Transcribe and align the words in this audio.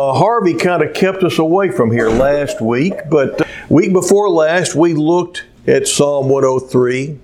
Uh, 0.00 0.14
Harvey 0.14 0.54
kind 0.54 0.82
of 0.82 0.94
kept 0.94 1.22
us 1.24 1.38
away 1.38 1.70
from 1.70 1.90
here 1.90 2.08
last 2.08 2.62
week, 2.62 2.94
but 3.10 3.38
uh, 3.38 3.44
week 3.68 3.92
before 3.92 4.30
last 4.30 4.74
we 4.74 4.94
looked 4.94 5.44
at 5.66 5.86
Psalm 5.86 6.30
103, 6.30 7.18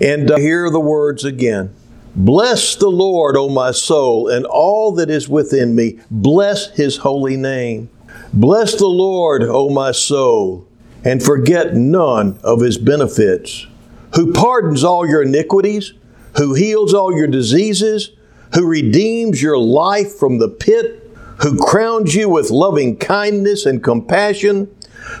and 0.00 0.30
uh, 0.30 0.36
here 0.36 0.66
are 0.66 0.70
the 0.70 0.78
words 0.78 1.24
again. 1.24 1.74
Bless 2.14 2.76
the 2.76 2.88
Lord, 2.88 3.36
O 3.36 3.48
my 3.48 3.72
soul, 3.72 4.28
and 4.28 4.46
all 4.46 4.92
that 4.92 5.10
is 5.10 5.28
within 5.28 5.74
me. 5.74 5.98
Bless 6.08 6.70
his 6.76 6.98
holy 6.98 7.36
name. 7.36 7.90
Bless 8.32 8.76
the 8.76 8.86
Lord, 8.86 9.42
O 9.42 9.68
my 9.68 9.90
soul, 9.90 10.68
and 11.04 11.20
forget 11.20 11.74
none 11.74 12.38
of 12.44 12.60
his 12.60 12.78
benefits, 12.78 13.66
who 14.14 14.32
pardons 14.32 14.84
all 14.84 15.04
your 15.04 15.22
iniquities, 15.22 15.94
who 16.36 16.54
heals 16.54 16.94
all 16.94 17.12
your 17.12 17.26
diseases, 17.26 18.12
who 18.54 18.68
redeems 18.68 19.42
your 19.42 19.58
life 19.58 20.14
from 20.14 20.38
the 20.38 20.48
pit, 20.48 21.02
who 21.42 21.56
crowns 21.58 22.14
you 22.14 22.28
with 22.28 22.50
loving 22.50 22.96
kindness 22.96 23.66
and 23.66 23.82
compassion, 23.82 24.74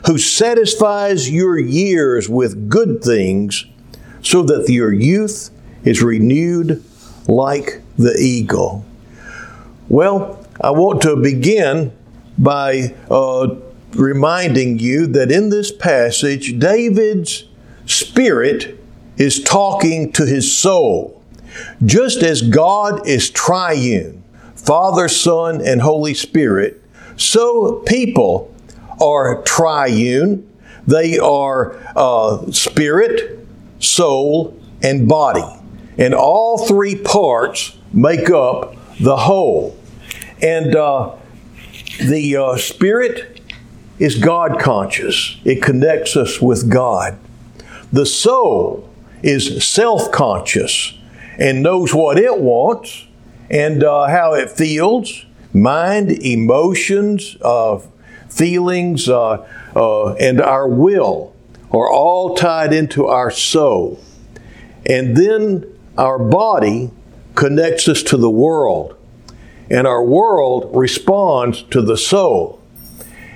who 0.06 0.18
satisfies 0.18 1.30
your 1.30 1.58
years 1.58 2.28
with 2.28 2.68
good 2.68 3.02
things, 3.02 3.66
so 4.22 4.42
that 4.42 4.68
your 4.68 4.92
youth 4.92 5.50
is 5.84 6.02
renewed 6.02 6.82
like 7.28 7.80
the 7.96 8.16
eagle. 8.16 8.84
Well, 9.88 10.44
I 10.60 10.70
want 10.70 11.02
to 11.02 11.16
begin 11.16 11.92
by 12.38 12.94
uh, 13.10 13.54
reminding 13.92 14.78
you 14.78 15.06
that 15.08 15.30
in 15.30 15.50
this 15.50 15.70
passage, 15.70 16.58
David's 16.58 17.44
spirit 17.86 18.78
is 19.16 19.42
talking 19.42 20.12
to 20.12 20.26
his 20.26 20.54
soul. 20.54 21.22
Just 21.84 22.22
as 22.22 22.42
God 22.42 23.06
is 23.06 23.30
triune, 23.30 24.22
Father, 24.66 25.08
Son, 25.08 25.60
and 25.64 25.80
Holy 25.80 26.12
Spirit, 26.12 26.82
so 27.16 27.82
people 27.86 28.52
are 29.00 29.42
triune. 29.42 30.50
They 30.86 31.18
are 31.18 31.76
uh, 31.94 32.50
spirit, 32.50 33.46
soul, 33.78 34.58
and 34.82 35.08
body. 35.08 35.44
And 35.98 36.14
all 36.14 36.66
three 36.66 36.96
parts 36.96 37.76
make 37.92 38.28
up 38.28 38.76
the 38.98 39.16
whole. 39.16 39.78
And 40.42 40.74
uh, 40.74 41.14
the 42.00 42.36
uh, 42.36 42.56
spirit 42.56 43.40
is 43.98 44.16
God 44.16 44.60
conscious, 44.60 45.38
it 45.44 45.62
connects 45.62 46.16
us 46.16 46.40
with 46.40 46.70
God. 46.70 47.18
The 47.92 48.04
soul 48.04 48.90
is 49.22 49.66
self 49.66 50.10
conscious 50.12 50.92
and 51.38 51.62
knows 51.62 51.94
what 51.94 52.18
it 52.18 52.38
wants 52.38 53.06
and 53.50 53.84
uh, 53.84 54.06
how 54.06 54.34
it 54.34 54.50
feels 54.50 55.24
mind, 55.52 56.10
emotions, 56.10 57.36
uh, 57.42 57.80
feelings, 58.28 59.08
uh, 59.08 59.46
uh, 59.74 60.14
and 60.14 60.40
our 60.40 60.68
will 60.68 61.34
are 61.72 61.90
all 61.90 62.36
tied 62.36 62.72
into 62.72 63.06
our 63.06 63.30
soul. 63.30 64.00
And 64.84 65.16
then 65.16 65.64
our 65.98 66.18
body 66.18 66.90
connects 67.34 67.88
us 67.88 68.02
to 68.04 68.16
the 68.16 68.30
world, 68.30 68.96
and 69.70 69.86
our 69.86 70.04
world 70.04 70.70
responds 70.74 71.62
to 71.64 71.82
the 71.82 71.96
soul. 71.96 72.60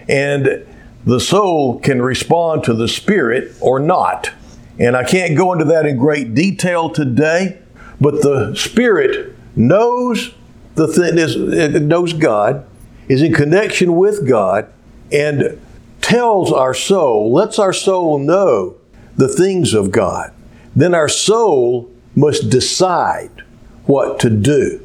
And 0.09 0.67
the 1.05 1.21
soul 1.21 1.81
can 1.81 2.03
respond 2.03 2.65
to 2.65 2.75
the 2.75 2.89
spirit 2.89 3.55
or 3.61 3.81
not. 3.81 4.31
And 4.79 4.97
I 4.97 5.05
can't 5.05 5.37
go 5.37 5.53
into 5.53 5.65
that 5.67 5.87
in 5.87 5.97
great 5.97 6.35
detail 6.35 6.91
today, 6.91 7.59
but 8.01 8.23
the 8.23 8.55
spirit 8.55 9.35
knows 9.69 10.35
the 10.75 10.89
thing 10.89 11.19
is 11.19 11.37
knows 11.37 12.13
God, 12.13 12.67
is 13.09 13.23
in 13.23 13.33
connection 13.33 13.97
with 13.97 14.27
God, 14.29 14.73
and 15.13 15.61
tells 16.01 16.53
our 16.53 16.75
soul, 16.75 17.33
lets 17.33 17.59
our 17.59 17.73
soul 17.73 18.19
know 18.19 18.77
the 19.17 19.29
things 19.29 19.75
of 19.75 19.91
God. 19.91 20.33
Then 20.75 20.95
our 20.95 21.09
soul 21.09 21.91
must 22.15 22.49
decide 22.49 23.43
what 23.85 24.19
to 24.21 24.31
do. 24.31 24.85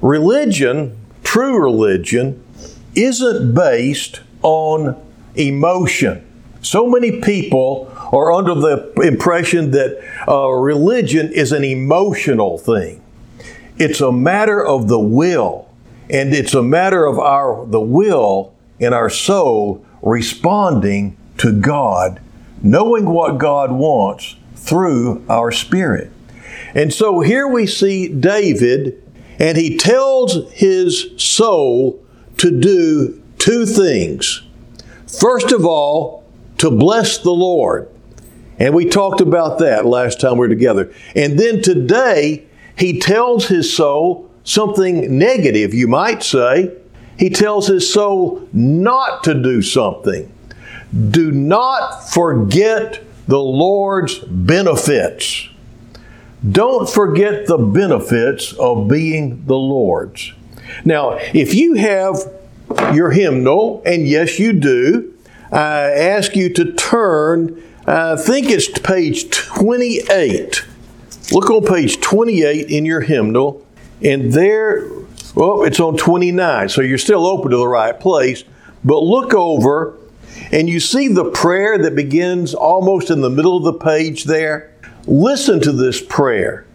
Religion, 0.00 0.96
true 1.24 1.58
religion, 1.58 2.42
isn't 2.94 3.54
based 3.54 4.20
on 4.42 5.00
emotion. 5.34 6.26
So 6.60 6.86
many 6.86 7.20
people 7.20 7.90
are 8.12 8.32
under 8.32 8.54
the 8.54 8.92
impression 9.02 9.70
that 9.72 9.98
uh, 10.28 10.48
religion 10.50 11.32
is 11.32 11.52
an 11.52 11.64
emotional 11.64 12.58
thing. 12.58 13.01
It's 13.78 14.00
a 14.00 14.12
matter 14.12 14.64
of 14.64 14.88
the 14.88 14.98
will, 14.98 15.68
and 16.10 16.34
it's 16.34 16.54
a 16.54 16.62
matter 16.62 17.06
of 17.06 17.18
our 17.18 17.66
the 17.66 17.80
will 17.80 18.52
in 18.78 18.92
our 18.92 19.10
soul 19.10 19.84
responding 20.02 21.16
to 21.38 21.52
God, 21.52 22.20
knowing 22.62 23.08
what 23.08 23.38
God 23.38 23.72
wants 23.72 24.36
through 24.54 25.24
our 25.28 25.50
spirit. 25.50 26.10
And 26.74 26.92
so 26.92 27.20
here 27.20 27.48
we 27.48 27.66
see 27.66 28.08
David, 28.08 29.02
and 29.38 29.56
he 29.56 29.76
tells 29.76 30.50
his 30.52 31.10
soul 31.16 32.04
to 32.38 32.60
do 32.60 33.22
two 33.38 33.66
things. 33.66 34.42
First 35.06 35.52
of 35.52 35.64
all, 35.64 36.24
to 36.58 36.70
bless 36.70 37.18
the 37.18 37.32
Lord. 37.32 37.88
And 38.58 38.74
we 38.74 38.84
talked 38.84 39.20
about 39.20 39.58
that 39.58 39.84
last 39.84 40.20
time 40.20 40.34
we 40.34 40.40
were 40.40 40.48
together. 40.48 40.92
And 41.16 41.38
then 41.38 41.60
today, 41.62 42.46
he 42.82 42.98
tells 42.98 43.46
his 43.46 43.72
soul 43.72 44.28
something 44.42 45.16
negative, 45.16 45.72
you 45.72 45.86
might 45.86 46.20
say. 46.20 46.76
He 47.16 47.30
tells 47.30 47.68
his 47.68 47.94
soul 47.94 48.48
not 48.52 49.22
to 49.22 49.40
do 49.40 49.62
something. 49.62 50.32
Do 51.10 51.30
not 51.30 52.10
forget 52.10 53.04
the 53.28 53.38
Lord's 53.38 54.18
benefits. 54.18 55.48
Don't 56.50 56.90
forget 56.90 57.46
the 57.46 57.56
benefits 57.56 58.52
of 58.54 58.88
being 58.88 59.46
the 59.46 59.54
Lord's. 59.54 60.32
Now, 60.84 61.20
if 61.32 61.54
you 61.54 61.74
have 61.74 62.16
your 62.92 63.12
hymnal, 63.12 63.80
and 63.86 64.08
yes, 64.08 64.40
you 64.40 64.52
do, 64.52 65.14
I 65.52 65.82
ask 65.82 66.34
you 66.34 66.52
to 66.54 66.72
turn, 66.72 67.62
I 67.86 68.16
think 68.16 68.50
it's 68.50 68.76
page 68.80 69.30
28. 69.30 70.64
Look 71.32 71.50
on 71.50 71.64
page 71.64 71.98
28 72.00 72.68
in 72.68 72.84
your 72.84 73.00
hymnal, 73.00 73.66
and 74.02 74.32
there, 74.32 74.86
well, 75.34 75.62
it's 75.62 75.80
on 75.80 75.96
29, 75.96 76.68
so 76.68 76.82
you're 76.82 76.98
still 76.98 77.26
open 77.26 77.50
to 77.52 77.56
the 77.56 77.66
right 77.66 77.98
place. 77.98 78.44
But 78.84 79.02
look 79.02 79.32
over, 79.32 79.96
and 80.50 80.68
you 80.68 80.78
see 80.78 81.08
the 81.08 81.30
prayer 81.30 81.78
that 81.78 81.96
begins 81.96 82.52
almost 82.52 83.10
in 83.10 83.22
the 83.22 83.30
middle 83.30 83.56
of 83.56 83.64
the 83.64 83.72
page 83.72 84.24
there. 84.24 84.74
Listen 85.06 85.58
to 85.60 85.72
this 85.72 86.02
prayer. 86.02 86.66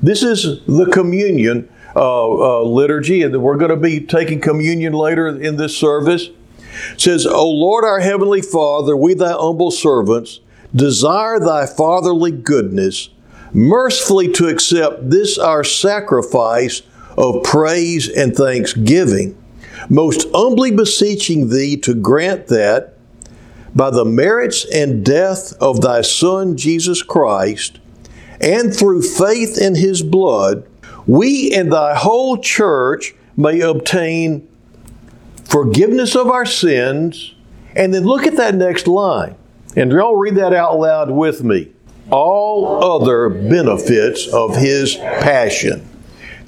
This 0.00 0.22
is 0.22 0.64
the 0.66 0.86
communion 0.92 1.68
uh, 1.96 2.60
uh, 2.60 2.62
liturgy, 2.62 3.22
and 3.22 3.42
we're 3.42 3.56
going 3.56 3.70
to 3.70 3.76
be 3.76 4.00
taking 4.00 4.40
communion 4.40 4.92
later 4.92 5.28
in 5.28 5.56
this 5.56 5.76
service. 5.76 6.28
It 6.92 7.00
says, 7.00 7.26
O 7.26 7.50
Lord, 7.50 7.84
our 7.84 8.00
heavenly 8.00 8.42
Father, 8.42 8.96
we 8.96 9.14
thy 9.14 9.32
humble 9.32 9.72
servants 9.72 10.40
desire 10.74 11.40
thy 11.40 11.66
fatherly 11.66 12.30
goodness, 12.30 13.08
mercifully 13.52 14.30
to 14.32 14.48
accept 14.48 15.10
this 15.10 15.38
our 15.38 15.64
sacrifice 15.64 16.82
of 17.16 17.42
praise 17.42 18.08
and 18.08 18.34
thanksgiving, 18.34 19.36
most 19.88 20.28
humbly 20.34 20.70
beseeching 20.70 21.48
thee 21.48 21.76
to 21.78 21.94
grant 21.94 22.48
that 22.48 22.94
by 23.74 23.90
the 23.90 24.04
merits 24.04 24.64
and 24.72 25.04
death 25.04 25.52
of 25.60 25.80
thy 25.80 26.00
Son, 26.00 26.56
Jesus 26.56 27.02
Christ, 27.02 27.78
and 28.40 28.74
through 28.74 29.02
faith 29.02 29.58
in 29.60 29.74
his 29.74 30.02
blood, 30.02 30.66
we 31.06 31.52
and 31.52 31.72
thy 31.72 31.94
whole 31.94 32.38
church 32.38 33.14
may 33.36 33.60
obtain 33.60 34.48
forgiveness 35.44 36.16
of 36.16 36.28
our 36.28 36.46
sins. 36.46 37.34
And 37.74 37.92
then 37.92 38.04
look 38.04 38.26
at 38.26 38.36
that 38.36 38.54
next 38.54 38.86
line. 38.86 39.36
And 39.76 39.92
y'all 39.92 40.16
read 40.16 40.36
that 40.36 40.54
out 40.54 40.78
loud 40.78 41.10
with 41.10 41.44
me. 41.44 41.72
All 42.10 43.02
other 43.02 43.28
benefits 43.28 44.26
of 44.28 44.56
his 44.56 44.96
passion. 44.96 45.88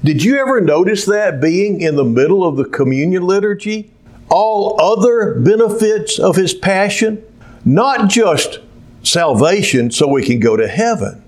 Did 0.03 0.23
you 0.23 0.37
ever 0.37 0.61
notice 0.61 1.05
that 1.05 1.41
being 1.41 1.81
in 1.81 1.95
the 1.95 2.05
middle 2.05 2.45
of 2.45 2.55
the 2.55 2.65
communion 2.65 3.23
liturgy? 3.23 3.91
all 4.29 4.79
other 4.79 5.39
benefits 5.39 6.19
of 6.19 6.35
his 6.35 6.53
passion, 6.53 7.23
not 7.65 8.09
just 8.09 8.59
salvation 9.03 9.91
so 9.91 10.07
we 10.07 10.23
can 10.23 10.39
go 10.39 10.55
to 10.55 10.67
heaven. 10.67 11.23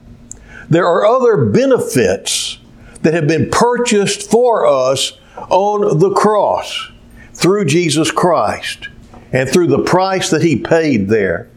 There 0.69 0.86
are 0.86 1.06
other 1.06 1.45
benefits 1.45 2.60
that 3.01 3.13
have 3.13 3.28
been 3.28 3.50
purchased 3.50 4.30
for 4.30 4.66
us 4.66 5.13
on 5.50 6.00
the 6.00 6.12
cross 6.12 6.92
through 7.33 7.66
Jesus 7.66 8.12
Christ 8.12 8.89
and 9.33 9.50
through 9.50 9.68
the 9.68 9.83
price 9.83 10.30
that 10.30 10.44
he 10.44 10.57
paid 10.57 11.10
there. 11.10 11.50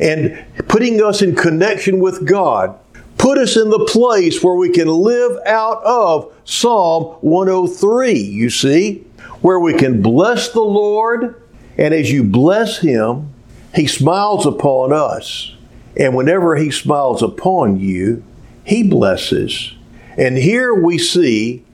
And 0.00 0.44
putting 0.68 1.02
us 1.02 1.22
in 1.22 1.34
connection 1.34 2.00
with 2.00 2.26
God, 2.26 2.78
put 3.18 3.38
us 3.38 3.56
in 3.56 3.70
the 3.70 3.84
place 3.86 4.42
where 4.42 4.54
we 4.54 4.70
can 4.70 4.88
live 4.88 5.38
out 5.46 5.82
of 5.84 6.32
Psalm 6.44 7.16
103, 7.22 8.12
you 8.12 8.50
see 8.50 9.04
where 9.40 9.60
we 9.60 9.74
can 9.74 10.02
bless 10.02 10.50
the 10.50 10.60
Lord, 10.60 11.40
and 11.78 11.92
as 11.92 12.10
you 12.10 12.24
bless 12.24 12.78
Him, 12.78 13.32
He 13.74 13.86
smiles 13.86 14.46
upon 14.46 14.92
us. 14.92 15.54
And 15.96 16.14
whenever 16.14 16.56
He 16.56 16.70
smiles 16.70 17.22
upon 17.22 17.78
you, 17.78 18.22
He 18.64 18.82
blesses. 18.82 19.74
And 20.16 20.36
here 20.36 20.74
we 20.74 20.98
see 20.98 21.64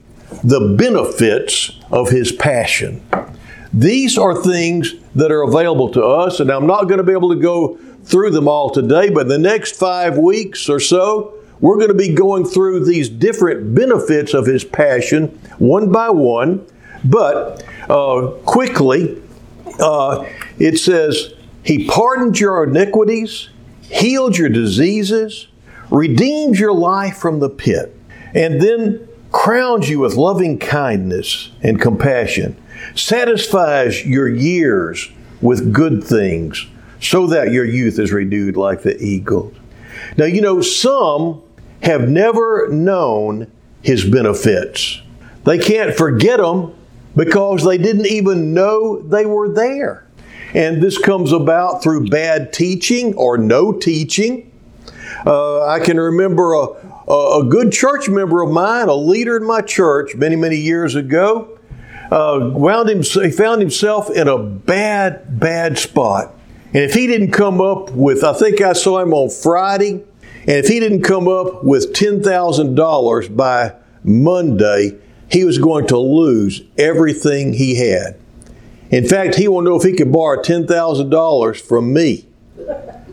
the 0.43 0.75
benefits 0.77 1.79
of 1.91 2.09
His 2.09 2.31
passion. 2.31 3.01
These 3.73 4.17
are 4.17 4.39
things 4.41 4.93
that 5.15 5.31
are 5.31 5.41
available 5.41 5.89
to 5.89 6.03
us, 6.03 6.39
and 6.39 6.51
I'm 6.51 6.67
not 6.67 6.83
going 6.83 6.99
to 6.99 7.03
be 7.03 7.11
able 7.11 7.29
to 7.29 7.41
go 7.41 7.75
through 8.03 8.31
them 8.31 8.47
all 8.47 8.69
today, 8.69 9.09
but 9.09 9.27
the 9.27 9.39
next 9.39 9.75
five 9.75 10.17
weeks 10.17 10.69
or 10.69 10.79
so, 10.79 11.33
we're 11.59 11.77
going 11.77 11.87
to 11.87 11.93
be 11.93 12.13
going 12.13 12.45
through 12.45 12.85
these 12.85 13.09
different 13.09 13.73
benefits 13.73 14.33
of 14.33 14.45
His 14.45 14.63
passion 14.63 15.27
one 15.57 15.91
by 15.91 16.09
one. 16.09 16.65
But 17.05 17.63
uh, 17.89 18.31
quickly, 18.45 19.21
uh, 19.79 20.25
it 20.59 20.77
says, 20.77 21.33
He 21.63 21.87
pardoned 21.87 22.39
your 22.39 22.65
iniquities, 22.65 23.49
healed 23.81 24.37
your 24.37 24.49
diseases, 24.49 25.47
redeemed 25.89 26.59
your 26.59 26.73
life 26.73 27.17
from 27.17 27.39
the 27.39 27.49
pit, 27.49 27.97
and 28.35 28.61
then 28.61 29.07
crowns 29.31 29.89
you 29.89 29.99
with 29.99 30.15
loving 30.15 30.59
kindness 30.59 31.49
and 31.61 31.81
compassion, 31.81 32.55
satisfies 32.95 34.05
your 34.05 34.27
years 34.27 35.09
with 35.41 35.73
good 35.73 36.03
things, 36.03 36.67
so 37.01 37.27
that 37.27 37.51
your 37.51 37.65
youth 37.65 37.99
is 37.99 38.11
renewed 38.11 38.55
like 38.55 38.83
the 38.83 39.01
eagle. 39.03 39.53
Now, 40.17 40.25
you 40.25 40.41
know, 40.41 40.61
some 40.61 41.41
have 41.81 42.07
never 42.09 42.69
known 42.69 43.51
his 43.81 44.05
benefits. 44.05 45.01
They 45.43 45.57
can't 45.57 45.93
forget 45.93 46.39
them 46.39 46.73
because 47.15 47.65
they 47.65 47.77
didn't 47.77 48.07
even 48.07 48.53
know 48.53 49.01
they 49.01 49.25
were 49.25 49.53
there. 49.53 50.07
And 50.53 50.81
this 50.81 50.97
comes 50.97 51.31
about 51.31 51.83
through 51.83 52.07
bad 52.09 52.53
teaching 52.53 53.15
or 53.15 53.37
no 53.37 53.73
teaching. 53.73 54.51
Uh, 55.25 55.65
I 55.65 55.79
can 55.79 55.99
remember 55.99 56.53
a, 56.53 57.11
a, 57.11 57.43
good 57.49 57.71
church 57.71 58.09
member 58.09 58.41
of 58.41 58.51
mine, 58.51 58.87
a 58.87 58.93
leader 58.93 59.37
in 59.37 59.45
my 59.45 59.61
church 59.61 60.15
many, 60.15 60.35
many 60.35 60.57
years 60.57 60.95
ago, 60.95 61.52
uh, 62.13 62.51
wound 62.53 62.89
him, 62.89 63.01
he 63.01 63.31
found 63.31 63.59
himself 63.59 64.09
in 64.11 64.27
a 64.27 64.37
bad, 64.37 65.39
bad 65.39 65.79
spot. 65.79 66.35
And 66.67 66.83
if 66.83 66.93
he 66.93 67.07
didn't 67.07 67.31
come 67.31 67.59
up 67.59 67.91
with, 67.91 68.23
I 68.23 68.33
think 68.33 68.61
I 68.61 68.73
saw 68.73 68.99
him 68.99 69.13
on 69.13 69.29
Friday, 69.31 70.03
and 70.41 70.49
if 70.49 70.67
he 70.67 70.79
didn't 70.79 71.01
come 71.01 71.27
up 71.27 71.63
with 71.63 71.93
$10,000 71.93 73.35
by 73.35 73.73
Monday, 74.03 74.97
he 75.31 75.43
was 75.43 75.57
going 75.57 75.87
to 75.87 75.97
lose 75.97 76.61
everything 76.77 77.53
he 77.53 77.75
had. 77.75 78.19
In 78.91 79.07
fact, 79.07 79.35
he 79.35 79.47
wanted 79.47 79.65
to 79.65 79.69
know 79.71 79.77
if 79.77 79.83
he 79.83 79.93
could 79.93 80.11
borrow 80.11 80.39
$10,000 80.39 81.61
from 81.61 81.93
me. 81.93 82.27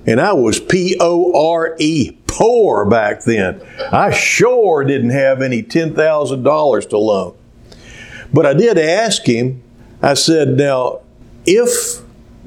And 0.06 0.20
I 0.20 0.34
was 0.34 0.60
P 0.60 0.96
O 1.00 1.32
R 1.54 1.74
E, 1.78 2.18
poor 2.26 2.84
back 2.84 3.22
then. 3.24 3.62
I 3.90 4.10
sure 4.10 4.84
didn't 4.84 5.10
have 5.10 5.40
any 5.40 5.62
$10,000 5.62 6.88
to 6.90 6.98
loan. 6.98 7.36
But 8.32 8.46
I 8.46 8.54
did 8.54 8.78
ask 8.78 9.24
him, 9.24 9.62
I 10.02 10.14
said, 10.14 10.56
now, 10.56 11.00
if 11.46 12.00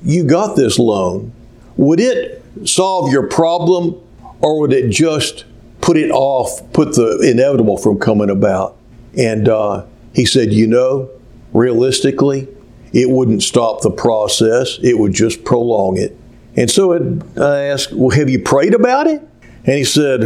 you 0.03 0.23
got 0.23 0.55
this 0.55 0.79
loan, 0.79 1.33
would 1.77 1.99
it 1.99 2.43
solve 2.65 3.11
your 3.11 3.27
problem 3.27 3.99
or 4.41 4.59
would 4.59 4.73
it 4.73 4.89
just 4.89 5.45
put 5.81 5.97
it 5.97 6.11
off, 6.11 6.61
put 6.73 6.95
the 6.95 7.19
inevitable 7.29 7.77
from 7.77 7.99
coming 7.99 8.29
about? 8.29 8.77
And 9.17 9.47
uh, 9.47 9.85
he 10.13 10.25
said, 10.25 10.53
You 10.53 10.67
know, 10.67 11.09
realistically, 11.53 12.47
it 12.91 13.09
wouldn't 13.09 13.43
stop 13.43 13.81
the 13.81 13.91
process, 13.91 14.79
it 14.81 14.97
would 14.97 15.13
just 15.13 15.43
prolong 15.43 15.97
it. 15.97 16.17
And 16.55 16.69
so 16.69 16.91
it, 16.91 17.37
I 17.37 17.61
asked, 17.61 17.93
Well, 17.93 18.15
have 18.15 18.29
you 18.29 18.39
prayed 18.39 18.73
about 18.73 19.07
it? 19.07 19.21
And 19.65 19.77
he 19.77 19.83
said, 19.83 20.23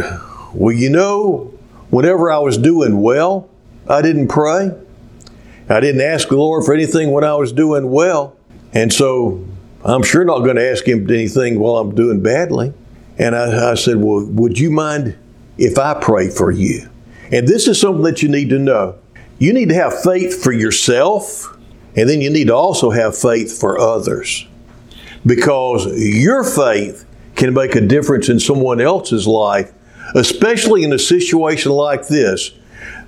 Well, 0.54 0.76
you 0.76 0.90
know, 0.90 1.54
whenever 1.90 2.32
I 2.32 2.40
was 2.40 2.58
doing 2.58 3.02
well, 3.02 3.50
I 3.90 4.02
didn't 4.02 4.28
pray. 4.28 4.72
I 5.70 5.80
didn't 5.80 6.02
ask 6.02 6.30
the 6.30 6.38
Lord 6.38 6.64
for 6.64 6.74
anything 6.74 7.12
when 7.12 7.24
I 7.24 7.36
was 7.36 7.52
doing 7.52 7.92
well. 7.92 8.36
And 8.74 8.92
so 8.92 9.46
I'm 9.84 10.04
sure 10.04 10.24
not 10.24 10.40
going 10.40 10.56
to 10.56 10.70
ask 10.70 10.88
him 10.88 11.10
anything 11.10 11.60
while 11.60 11.78
I'm 11.78 11.94
doing 11.94 12.22
badly. 12.22 12.74
And 13.18 13.36
I, 13.36 13.72
I 13.72 13.76
said, 13.76 13.98
Well, 13.98 14.26
would 14.26 14.60
you 14.60 14.70
mind 14.70 15.18
if 15.58 15.78
I 15.78 15.94
pray 15.96 16.30
for 16.30 16.52
you? 16.52 16.90
And 17.32 17.48
this 17.48 17.68
is 17.68 17.80
something 17.80 18.04
that 18.04 18.22
you 18.22 18.30
need 18.30 18.50
to 18.50 18.60
know. 18.60 18.98
You 19.40 19.54
need 19.54 19.70
to 19.70 19.76
have 19.76 20.02
faith 20.02 20.42
for 20.42 20.52
yourself, 20.52 21.56
and 21.96 22.10
then 22.10 22.22
you 22.22 22.30
need 22.30 22.48
to 22.48 22.56
also 22.56 22.90
have 22.90 23.18
faith 23.18 23.60
for 23.60 23.80
others. 23.80 24.48
Because 25.26 25.86
your 25.98 26.44
faith 26.44 27.06
can 27.36 27.54
make 27.54 27.76
a 27.76 27.82
difference 27.82 28.30
in 28.30 28.40
someone 28.40 28.80
else's 28.82 29.28
life, 29.28 29.72
especially 30.16 30.84
in 30.84 30.94
a 30.94 31.00
situation 31.00 31.72
like 31.72 32.08
this. 32.08 32.52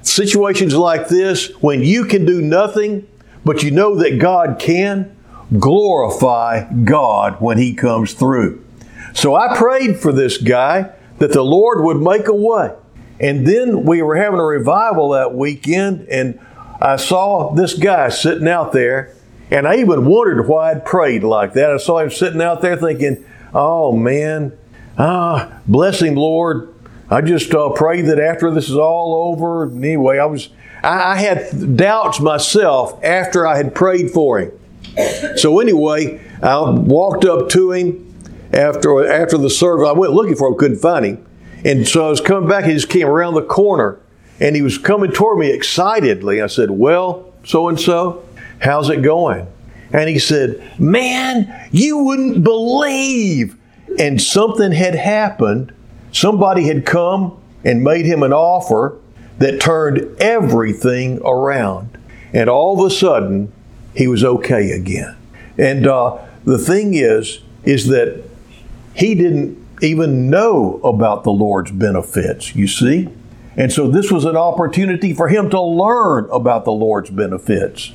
Situations 0.01 0.75
like 0.75 1.07
this, 1.07 1.50
when 1.62 1.81
you 1.81 2.06
can 2.06 2.25
do 2.25 2.42
nothing, 2.42 3.07
but 3.46 3.63
you 3.63 3.72
know 3.72 3.96
that 3.96 4.19
God 4.19 4.60
can, 4.60 5.16
glorify 5.57 6.72
God 6.84 7.42
when 7.42 7.57
He 7.57 7.74
comes 7.74 8.13
through. 8.13 8.63
So 9.13 9.36
I 9.36 9.57
prayed 9.57 10.00
for 10.00 10.12
this 10.12 10.38
guy 10.38 10.92
that 11.18 11.34
the 11.34 11.44
Lord 11.44 11.84
would 11.84 11.98
make 11.98 12.28
a 12.28 12.34
way. 12.34 12.74
And 13.19 13.46
then 13.46 13.84
we 13.84 14.01
were 14.01 14.16
having 14.16 14.40
a 14.40 14.46
revival 14.46 15.10
that 15.10 15.34
weekend, 15.36 16.07
and 16.07 16.40
I 16.81 16.96
saw 16.96 17.54
this 17.54 17.74
guy 17.74 18.10
sitting 18.10 18.48
out 18.48 18.72
there, 18.72 19.13
and 19.51 19.68
I 19.68 19.78
even 19.78 20.06
wondered 20.06 20.48
why 20.48 20.72
I'd 20.72 20.86
prayed 20.86 21.24
like 21.24 21.54
that. 21.54 21.72
I 21.72 21.78
saw 21.78 22.00
him 22.00 22.12
sitting 22.12 22.42
out 22.42 22.62
there 22.62 22.78
thinking, 22.78 23.25
oh 23.54 23.92
man, 23.92 24.57
ah, 24.98 25.60
bless 25.68 26.01
him, 26.01 26.16
Lord. 26.16 26.74
I 27.10 27.22
just 27.22 27.54
uh, 27.54 27.70
pray 27.72 28.02
that 28.02 28.20
after 28.20 28.52
this 28.52 28.70
is 28.70 28.76
all 28.76 29.30
over, 29.30 29.70
anyway, 29.72 30.20
I 30.20 30.26
was, 30.26 30.50
I, 30.84 31.14
I 31.14 31.16
had 31.16 31.76
doubts 31.76 32.20
myself 32.20 33.04
after 33.04 33.48
I 33.48 33.58
had 33.58 33.74
prayed 33.74 34.12
for 34.12 34.40
him. 34.40 34.52
So 35.38 35.60
anyway, 35.60 36.22
I 36.42 36.70
walked 36.70 37.26
up 37.26 37.50
to 37.50 37.72
him 37.72 38.14
after 38.52 39.08
after 39.08 39.38
the 39.38 39.50
service. 39.50 39.88
I 39.88 39.92
went 39.94 40.14
looking 40.14 40.36
for 40.36 40.50
him, 40.50 40.58
couldn't 40.58 40.80
find 40.80 41.06
him. 41.06 41.26
And 41.66 41.88
so 41.88 42.08
I 42.08 42.10
was 42.10 42.22
coming 42.22 42.48
back, 42.48 42.66
he 42.66 42.74
just 42.74 42.90
came 42.90 43.08
around 43.08 43.34
the 43.34 43.44
corner 43.44 44.00
and 44.40 44.56
he 44.56 44.62
was 44.62 44.78
coming 44.78 45.12
toward 45.12 45.40
me 45.40 45.52
excitedly. 45.52 46.42
I 46.42 46.48
said, 46.48 46.72
Well, 46.72 47.34
so 47.44 47.68
and 47.68 47.80
so, 47.80 48.26
how's 48.60 48.90
it 48.90 49.02
going? 49.02 49.48
And 49.92 50.10
he 50.10 50.20
said, 50.20 50.80
Man, 50.80 51.70
you 51.72 51.98
wouldn't 52.00 52.44
believe. 52.44 53.56
And 53.98 54.22
something 54.22 54.72
had 54.72 54.96
happened. 54.96 55.74
Somebody 56.12 56.68
had 56.68 56.86
come 56.86 57.38
and 57.63 57.84
made 57.84 58.06
him 58.06 58.24
an 58.24 58.34
offer 58.34 58.98
that 59.38 59.60
turned 59.60 60.00
everything 60.20 61.20
around. 61.24 61.98
And 62.34 62.50
all 62.50 62.80
of 62.80 62.92
a 62.92 62.94
sudden, 62.94 63.51
he 63.96 64.08
was 64.08 64.24
okay 64.24 64.72
again. 64.72 65.16
And 65.58 65.88
uh, 65.88 66.18
the 66.46 66.58
thing 66.58 66.94
is, 66.94 67.42
is 67.63 67.88
that 67.88 68.24
he 68.94 69.16
didn't 69.16 69.58
even 69.82 70.30
know 70.30 70.80
about 70.84 71.24
the 71.24 71.32
Lord's 71.32 71.72
benefits, 71.72 72.56
you 72.56 72.68
see? 72.68 73.10
And 73.56 73.72
so 73.72 73.89
this 73.89 74.12
was 74.12 74.25
an 74.25 74.38
opportunity 74.38 75.13
for 75.13 75.28
him 75.28 75.50
to 75.50 75.62
learn 75.62 76.30
about 76.32 76.66
the 76.66 76.72
Lord's 76.72 77.10
benefits. 77.10 77.92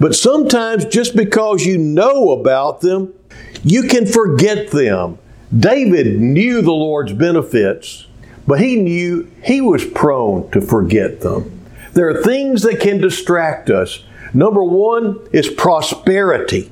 But 0.00 0.14
sometimes 0.14 0.84
just 0.86 1.14
because 1.14 1.64
you 1.64 1.78
know 1.78 2.30
about 2.30 2.80
them, 2.80 3.14
you 3.62 3.84
can 3.84 4.06
forget 4.06 4.70
them. 4.70 5.18
David 5.56 6.20
knew 6.20 6.60
the 6.60 6.72
Lord's 6.72 7.12
benefits, 7.12 8.06
but 8.46 8.60
he 8.60 8.76
knew 8.76 9.30
he 9.42 9.60
was 9.60 9.84
prone 9.84 10.50
to 10.50 10.60
forget 10.60 11.20
them. 11.20 11.64
There 11.92 12.08
are 12.08 12.22
things 12.22 12.62
that 12.62 12.80
can 12.80 13.00
distract 13.00 13.70
us. 13.70 14.04
Number 14.34 14.62
one 14.62 15.18
is 15.32 15.48
prosperity. 15.48 16.70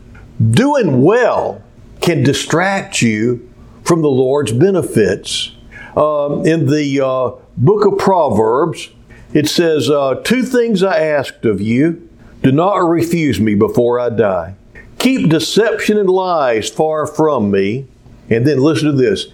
Doing 0.50 1.02
well 1.02 1.62
can 2.00 2.22
distract 2.22 3.00
you 3.00 3.50
from 3.82 4.02
the 4.02 4.08
Lord's 4.08 4.52
benefits. 4.52 5.52
Um, 5.96 6.46
in 6.46 6.66
the 6.66 7.00
uh, 7.00 7.30
book 7.56 7.86
of 7.86 7.98
Proverbs, 7.98 8.90
it 9.32 9.48
says, 9.48 9.88
uh, 9.88 10.20
Two 10.22 10.42
things 10.42 10.82
I 10.82 10.98
asked 10.98 11.46
of 11.46 11.60
you, 11.60 12.08
do 12.42 12.52
not 12.52 12.76
refuse 12.76 13.40
me 13.40 13.54
before 13.54 13.98
I 13.98 14.10
die. 14.10 14.54
Keep 14.98 15.30
deception 15.30 15.96
and 15.98 16.10
lies 16.10 16.68
far 16.68 17.06
from 17.06 17.50
me. 17.50 17.86
And 18.28 18.46
then 18.46 18.58
listen 18.58 18.86
to 18.90 18.96
this 18.96 19.26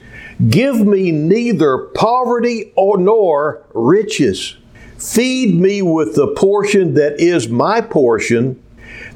Give 0.49 0.87
me 0.87 1.13
neither 1.13 1.79
poverty 1.79 2.73
or 2.77 2.99
nor 2.99 3.65
riches. 3.75 4.57
Feed 4.99 5.59
me 5.59 5.83
with 5.83 6.15
the 6.15 6.29
portion 6.29 6.95
that 6.95 7.21
is 7.21 7.49
my 7.49 7.81
portion, 7.81 8.63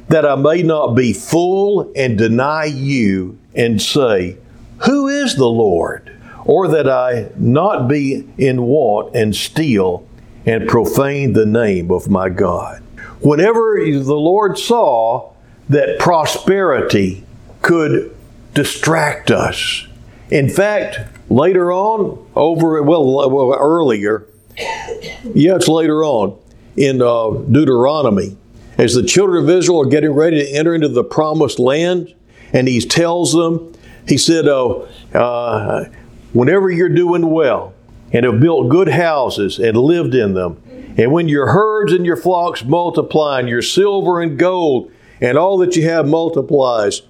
that 0.08 0.26
I 0.26 0.34
may 0.34 0.62
not 0.62 0.94
be 0.94 1.12
full 1.12 1.92
and 1.94 2.18
deny 2.18 2.64
you 2.64 3.38
and 3.54 3.80
say, 3.80 4.36
who 4.84 5.08
is 5.08 5.36
the 5.36 5.48
Lord? 5.48 6.12
Or 6.44 6.68
that 6.68 6.88
I 6.88 7.30
not 7.36 7.88
be 7.88 8.28
in 8.36 8.62
want 8.62 9.14
and 9.14 9.34
steal 9.34 10.06
and 10.44 10.68
profane 10.68 11.32
the 11.32 11.46
name 11.46 11.90
of 11.90 12.08
my 12.08 12.28
God. 12.28 12.82
whenever 13.20 13.80
the 13.84 14.14
Lord 14.14 14.58
saw 14.58 15.32
that 15.68 15.98
prosperity 15.98 17.24
could 17.62 18.15
distract 18.56 19.30
us. 19.30 19.86
In 20.30 20.48
fact, 20.48 20.98
later 21.30 21.70
on, 21.70 22.26
over, 22.34 22.82
well, 22.82 23.30
well 23.30 23.56
earlier, 23.56 24.26
yeah, 24.56 25.54
it's 25.54 25.68
later 25.68 26.02
on 26.02 26.36
in 26.76 27.00
uh, 27.00 27.30
Deuteronomy, 27.30 28.36
as 28.78 28.94
the 28.94 29.04
children 29.04 29.44
of 29.44 29.50
Israel 29.50 29.82
are 29.82 29.86
getting 29.86 30.10
ready 30.10 30.44
to 30.44 30.50
enter 30.50 30.74
into 30.74 30.88
the 30.88 31.04
promised 31.04 31.58
land, 31.58 32.12
and 32.52 32.66
he 32.66 32.80
tells 32.80 33.32
them, 33.32 33.72
he 34.08 34.18
said, 34.18 34.48
oh, 34.48 34.88
uh, 35.14 35.84
whenever 36.32 36.70
you're 36.70 36.88
doing 36.88 37.30
well 37.30 37.74
and 38.12 38.24
have 38.24 38.40
built 38.40 38.68
good 38.68 38.88
houses 38.88 39.58
and 39.58 39.76
lived 39.76 40.14
in 40.14 40.34
them, 40.34 40.60
and 40.98 41.12
when 41.12 41.28
your 41.28 41.48
herds 41.48 41.92
and 41.92 42.06
your 42.06 42.16
flocks 42.16 42.64
multiply, 42.64 43.38
and 43.38 43.48
your 43.48 43.62
silver 43.62 44.20
and 44.22 44.38
gold 44.38 44.90
and 45.20 45.36
all 45.36 45.58
that 45.58 45.76
you 45.76 45.88
have 45.88 46.06
multiplies, 46.06 47.02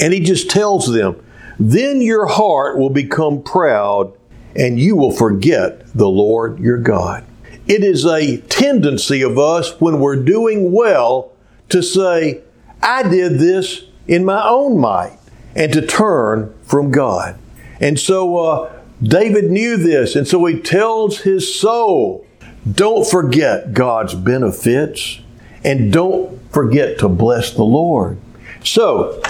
and 0.00 0.12
he 0.12 0.20
just 0.20 0.50
tells 0.50 0.92
them, 0.92 1.24
then 1.58 2.00
your 2.00 2.26
heart 2.26 2.78
will 2.78 2.90
become 2.90 3.42
proud 3.42 4.12
and 4.56 4.78
you 4.78 4.96
will 4.96 5.12
forget 5.12 5.86
the 5.94 6.08
Lord 6.08 6.58
your 6.58 6.78
God. 6.78 7.24
It 7.66 7.84
is 7.84 8.04
a 8.04 8.38
tendency 8.38 9.22
of 9.22 9.38
us 9.38 9.80
when 9.80 10.00
we're 10.00 10.16
doing 10.16 10.72
well 10.72 11.32
to 11.68 11.82
say, 11.82 12.42
I 12.82 13.04
did 13.04 13.38
this 13.38 13.84
in 14.08 14.24
my 14.24 14.46
own 14.46 14.78
might, 14.78 15.18
and 15.54 15.72
to 15.72 15.86
turn 15.86 16.52
from 16.64 16.90
God. 16.90 17.38
And 17.80 17.98
so 17.98 18.36
uh, 18.36 18.82
David 19.02 19.50
knew 19.50 19.76
this, 19.76 20.16
and 20.16 20.26
so 20.26 20.44
he 20.44 20.58
tells 20.58 21.20
his 21.20 21.54
soul, 21.54 22.26
don't 22.70 23.06
forget 23.06 23.72
God's 23.72 24.14
benefits, 24.14 25.20
and 25.64 25.92
don't 25.92 26.40
forget 26.52 26.98
to 26.98 27.08
bless 27.08 27.52
the 27.52 27.64
Lord. 27.64 28.18
So, 28.64 29.22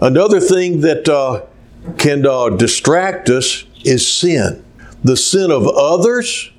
another 0.00 0.40
thing 0.40 0.80
that 0.80 1.08
uh, 1.08 1.42
can 1.98 2.26
uh, 2.26 2.50
distract 2.50 3.30
us 3.30 3.64
is 3.84 4.06
sin 4.06 4.64
the 5.02 5.16
sin 5.16 5.50
of 5.50 5.66
others, 5.66 6.50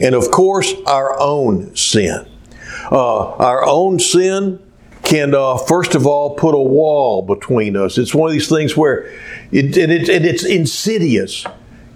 and 0.00 0.14
of 0.14 0.30
course, 0.30 0.72
our 0.86 1.18
own 1.18 1.74
sin. 1.74 2.26
Uh, 2.90 3.30
our 3.36 3.64
own 3.64 3.98
sin 3.98 4.62
can, 5.02 5.34
uh, 5.34 5.56
first 5.56 5.94
of 5.94 6.06
all, 6.06 6.34
put 6.34 6.54
a 6.54 6.60
wall 6.60 7.22
between 7.22 7.76
us. 7.76 7.98
It's 7.98 8.14
one 8.14 8.28
of 8.28 8.32
these 8.32 8.48
things 8.48 8.76
where 8.76 9.10
it, 9.50 9.76
and, 9.76 9.90
it, 9.90 10.08
and 10.08 10.24
it's 10.24 10.44
insidious. 10.44 11.44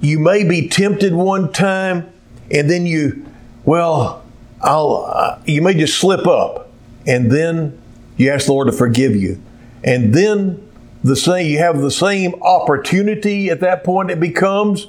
You 0.00 0.18
may 0.18 0.44
be 0.44 0.68
tempted 0.68 1.14
one 1.14 1.52
time, 1.52 2.10
and 2.50 2.68
then 2.68 2.86
you, 2.86 3.26
well, 3.64 4.24
I'll, 4.62 5.04
uh, 5.08 5.40
you 5.44 5.62
may 5.62 5.74
just 5.74 5.98
slip 5.98 6.26
up, 6.26 6.70
and 7.06 7.30
then 7.30 7.80
you 8.16 8.30
ask 8.30 8.46
the 8.46 8.52
Lord 8.52 8.68
to 8.68 8.72
forgive 8.72 9.14
you. 9.14 9.40
And 9.84 10.14
then 10.14 10.66
the 11.04 11.16
same, 11.16 11.46
you 11.46 11.58
have 11.58 11.80
the 11.80 11.90
same 11.90 12.34
opportunity 12.42 13.50
at 13.50 13.60
that 13.60 13.84
point 13.84 14.10
it 14.10 14.20
becomes 14.20 14.86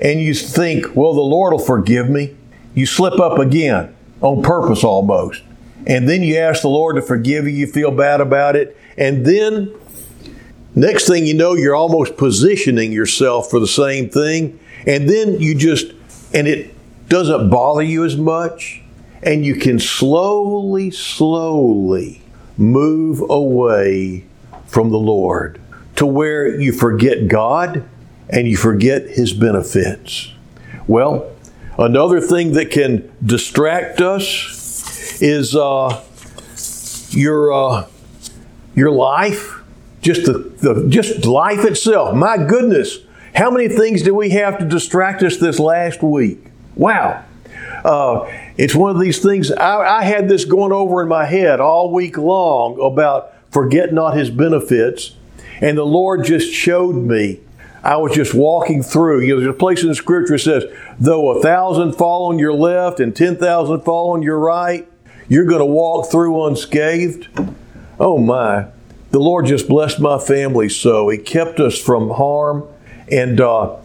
and 0.00 0.20
you 0.20 0.34
think, 0.34 0.94
well, 0.94 1.14
the 1.14 1.20
Lord 1.20 1.52
will 1.52 1.58
forgive 1.58 2.08
me. 2.08 2.36
You 2.74 2.86
slip 2.86 3.18
up 3.18 3.38
again 3.38 3.94
on 4.20 4.42
purpose 4.42 4.84
almost. 4.84 5.42
And 5.86 6.08
then 6.08 6.22
you 6.22 6.36
ask 6.38 6.62
the 6.62 6.68
Lord 6.68 6.96
to 6.96 7.02
forgive 7.02 7.44
you, 7.44 7.50
you 7.50 7.66
feel 7.66 7.90
bad 7.90 8.20
about 8.20 8.56
it. 8.56 8.76
And 8.96 9.24
then, 9.24 9.72
next 10.74 11.06
thing 11.06 11.26
you 11.26 11.34
know, 11.34 11.54
you're 11.54 11.76
almost 11.76 12.16
positioning 12.16 12.92
yourself 12.92 13.50
for 13.50 13.60
the 13.60 13.66
same 13.66 14.08
thing. 14.08 14.58
And 14.86 15.08
then 15.08 15.40
you 15.40 15.54
just, 15.54 15.92
and 16.34 16.48
it 16.48 16.74
doesn't 17.08 17.50
bother 17.50 17.82
you 17.82 18.04
as 18.04 18.16
much. 18.16 18.82
And 19.22 19.44
you 19.44 19.56
can 19.56 19.78
slowly, 19.78 20.90
slowly 20.90 22.22
move 22.56 23.22
away 23.28 24.24
from 24.76 24.90
the 24.90 24.98
Lord 24.98 25.58
to 25.94 26.04
where 26.04 26.46
you 26.60 26.70
forget 26.70 27.28
God 27.28 27.82
and 28.28 28.46
you 28.46 28.58
forget 28.58 29.08
his 29.08 29.32
benefits. 29.32 30.34
Well, 30.86 31.32
another 31.78 32.20
thing 32.20 32.52
that 32.52 32.70
can 32.70 33.10
distract 33.24 34.02
us 34.02 35.22
is 35.22 35.56
uh, 35.56 36.04
your 37.08 37.54
uh, 37.54 37.86
your 38.74 38.90
life, 38.90 39.62
just 40.02 40.26
the, 40.26 40.40
the 40.60 40.86
just 40.90 41.24
life 41.24 41.64
itself. 41.64 42.14
My 42.14 42.36
goodness, 42.36 42.98
how 43.34 43.50
many 43.50 43.70
things 43.70 44.02
do 44.02 44.14
we 44.14 44.28
have 44.28 44.58
to 44.58 44.66
distract 44.66 45.22
us 45.22 45.38
this 45.38 45.58
last 45.58 46.02
week? 46.02 46.48
Wow. 46.74 47.24
Uh, 47.82 48.30
it's 48.58 48.74
one 48.74 48.94
of 48.94 49.00
these 49.00 49.22
things. 49.22 49.50
I, 49.50 50.00
I 50.00 50.04
had 50.04 50.28
this 50.28 50.44
going 50.44 50.72
over 50.72 51.00
in 51.00 51.08
my 51.08 51.24
head 51.24 51.60
all 51.60 51.94
week 51.94 52.18
long 52.18 52.78
about 52.78 53.32
forget 53.56 53.90
not 53.90 54.14
his 54.14 54.28
benefits. 54.28 55.16
And 55.62 55.78
the 55.78 55.86
Lord 55.86 56.24
just 56.24 56.52
showed 56.52 56.94
me 56.94 57.40
I 57.82 57.96
was 57.96 58.14
just 58.14 58.34
walking 58.34 58.82
through. 58.82 59.20
You 59.20 59.28
know, 59.28 59.40
there's 59.40 59.54
a 59.54 59.58
place 59.58 59.80
in 59.80 59.88
the 59.88 59.94
scripture 59.94 60.34
that 60.34 60.40
says, 60.40 60.64
though 61.00 61.30
a 61.30 61.40
thousand 61.40 61.94
fall 61.94 62.26
on 62.26 62.38
your 62.38 62.52
left 62.52 63.00
and 63.00 63.16
10,000 63.16 63.80
fall 63.80 64.10
on 64.10 64.20
your 64.20 64.38
right, 64.38 64.86
you're 65.26 65.46
going 65.46 65.60
to 65.60 65.64
walk 65.64 66.10
through 66.10 66.44
unscathed. 66.46 67.28
Oh 67.98 68.18
my. 68.18 68.66
The 69.10 69.20
Lord 69.20 69.46
just 69.46 69.68
blessed 69.68 70.00
my 70.00 70.18
family 70.18 70.68
so. 70.68 71.08
He 71.08 71.16
kept 71.16 71.58
us 71.58 71.78
from 71.78 72.10
harm. 72.10 72.68
And 73.10 73.40
uh, 73.40 73.78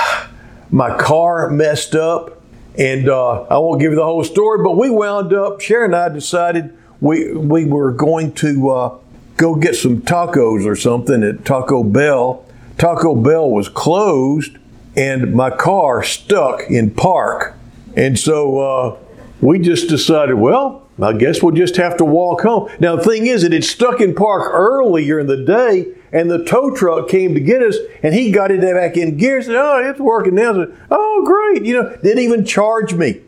my 0.70 0.94
car 0.98 1.48
messed 1.48 1.94
up. 1.94 2.42
And 2.76 3.08
uh, 3.08 3.44
I 3.44 3.56
won't 3.56 3.80
give 3.80 3.92
you 3.92 3.96
the 3.96 4.04
whole 4.04 4.24
story, 4.24 4.62
but 4.62 4.76
we 4.76 4.90
wound 4.90 5.32
up, 5.32 5.62
Sharon 5.62 5.94
and 5.94 5.96
I 5.96 6.10
decided 6.10 6.76
we, 7.00 7.32
we 7.32 7.64
were 7.64 7.92
going 7.92 8.32
to 8.34 8.70
uh, 8.70 8.98
go 9.36 9.54
get 9.54 9.76
some 9.76 10.00
tacos 10.02 10.66
or 10.66 10.76
something 10.76 11.22
at 11.22 11.44
Taco 11.44 11.82
Bell 11.82 12.46
Taco 12.78 13.14
Bell 13.14 13.50
was 13.50 13.68
closed 13.68 14.58
and 14.96 15.34
my 15.34 15.50
car 15.50 16.02
stuck 16.02 16.62
in 16.70 16.90
park. 16.90 17.54
And 17.96 18.18
so 18.18 18.58
uh, 18.58 18.98
we 19.40 19.58
just 19.58 19.88
decided, 19.88 20.34
well, 20.34 20.86
I 21.00 21.12
guess 21.14 21.42
we'll 21.42 21.54
just 21.54 21.76
have 21.76 21.96
to 21.98 22.04
walk 22.04 22.42
home. 22.42 22.70
Now, 22.80 22.96
the 22.96 23.02
thing 23.02 23.26
is, 23.26 23.44
it 23.44 23.52
had 23.52 23.64
stuck 23.64 24.00
in 24.00 24.14
park 24.14 24.50
earlier 24.52 25.18
in 25.18 25.26
the 25.26 25.44
day, 25.44 25.88
and 26.12 26.30
the 26.30 26.44
tow 26.44 26.74
truck 26.74 27.08
came 27.08 27.34
to 27.34 27.40
get 27.40 27.62
us, 27.62 27.76
and 28.02 28.14
he 28.14 28.30
got 28.30 28.50
it 28.50 28.60
back 28.62 28.96
in 28.96 29.18
gear. 29.18 29.42
Said, 29.42 29.56
"Oh, 29.56 29.90
it's 29.90 30.00
working 30.00 30.36
now." 30.36 30.54
Said, 30.54 30.74
"Oh, 30.90 31.22
great!" 31.26 31.66
You 31.66 31.74
know, 31.74 31.96
didn't 32.02 32.22
even 32.22 32.46
charge 32.46 32.94
me. 32.94 33.20